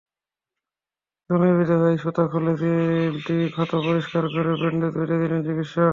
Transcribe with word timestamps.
ডানায় 1.29 1.53
বেঁধে 1.57 1.65
যাওয়া 1.71 1.97
সুতা 1.97 2.23
খুলে 2.31 2.53
চিলটির 2.61 3.47
ক্ষত 3.55 3.71
পরিষ্কার 3.87 4.23
করে 4.33 4.51
ব্যান্ডেজ 4.61 4.93
বেঁধে 4.95 5.17
দিলেন 5.21 5.41
চিকিৎসক। 5.47 5.89